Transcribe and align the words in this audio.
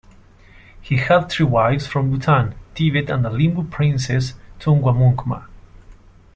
He 0.81 0.95
had 0.97 1.29
three 1.29 1.45
wives 1.45 1.85
from 1.85 2.09
Bhutan, 2.09 2.55
Tibet 2.73 3.11
and 3.11 3.23
a 3.23 3.29
Limbu 3.29 3.69
princess, 3.69 4.33
Thungwamukma. 4.59 5.45